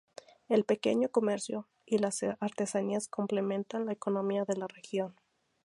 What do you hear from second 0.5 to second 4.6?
pequeño comercio y las artesanías complementan la economía de